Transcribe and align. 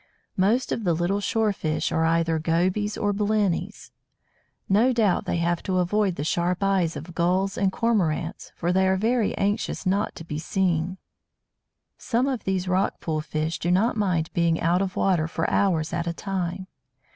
Most 0.35 0.71
of 0.71 0.83
the 0.83 0.95
little 0.95 1.19
shore 1.21 1.53
fish 1.53 1.91
are 1.91 2.03
either 2.05 2.39
Gobies 2.39 2.97
or 2.97 3.13
Blennies. 3.13 3.91
No 4.67 4.93
doubt 4.93 5.25
they 5.25 5.37
have 5.37 5.61
to 5.61 5.77
avoid 5.77 6.15
the 6.15 6.23
sharp 6.23 6.63
eyes 6.63 6.95
of 6.95 7.13
Gulls 7.13 7.55
and 7.55 7.71
Cormorants, 7.71 8.51
for 8.55 8.73
they 8.73 8.87
are 8.87 8.97
very 8.97 9.37
anxious 9.37 9.85
not 9.85 10.15
to 10.15 10.23
be 10.23 10.39
seen. 10.39 10.97
Some 11.99 12.27
of 12.27 12.45
these 12.45 12.67
rock 12.67 12.99
pool 12.99 13.21
fish 13.21 13.59
do 13.59 13.69
not 13.69 13.95
mind 13.95 14.31
being 14.33 14.59
out 14.59 14.81
of 14.81 14.95
water 14.95 15.27
for 15.27 15.47
hours 15.51 15.93
at 15.93 16.07
a 16.07 16.13
time. 16.13 16.65